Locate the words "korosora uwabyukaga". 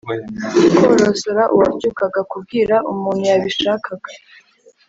0.85-2.21